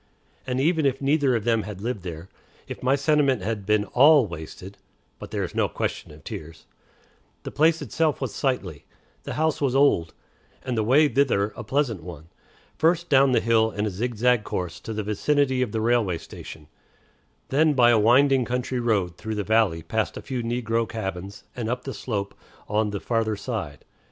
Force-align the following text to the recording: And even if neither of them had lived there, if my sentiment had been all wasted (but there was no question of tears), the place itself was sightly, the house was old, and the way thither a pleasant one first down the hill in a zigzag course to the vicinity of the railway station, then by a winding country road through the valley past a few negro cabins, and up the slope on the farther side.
And 0.47 0.59
even 0.59 0.87
if 0.87 0.99
neither 0.99 1.35
of 1.35 1.43
them 1.43 1.61
had 1.61 1.79
lived 1.79 2.01
there, 2.01 2.27
if 2.67 2.81
my 2.81 2.95
sentiment 2.95 3.43
had 3.43 3.67
been 3.67 3.85
all 3.85 4.25
wasted 4.25 4.79
(but 5.19 5.29
there 5.29 5.43
was 5.43 5.53
no 5.53 5.69
question 5.69 6.09
of 6.11 6.23
tears), 6.23 6.65
the 7.43 7.51
place 7.51 7.83
itself 7.83 8.19
was 8.19 8.33
sightly, 8.33 8.85
the 9.25 9.33
house 9.35 9.61
was 9.61 9.75
old, 9.75 10.15
and 10.65 10.75
the 10.75 10.83
way 10.83 11.07
thither 11.07 11.49
a 11.55 11.63
pleasant 11.63 12.01
one 12.01 12.29
first 12.79 13.09
down 13.09 13.31
the 13.31 13.39
hill 13.41 13.69
in 13.69 13.85
a 13.85 13.91
zigzag 13.91 14.43
course 14.43 14.79
to 14.79 14.91
the 14.91 15.03
vicinity 15.03 15.61
of 15.61 15.71
the 15.71 15.81
railway 15.81 16.17
station, 16.17 16.67
then 17.49 17.75
by 17.75 17.91
a 17.91 17.99
winding 17.99 18.43
country 18.43 18.79
road 18.79 19.17
through 19.17 19.35
the 19.35 19.43
valley 19.43 19.83
past 19.83 20.17
a 20.17 20.23
few 20.23 20.41
negro 20.41 20.89
cabins, 20.89 21.43
and 21.55 21.69
up 21.69 21.83
the 21.83 21.93
slope 21.93 22.33
on 22.67 22.89
the 22.89 22.99
farther 22.99 23.35
side. 23.35 23.85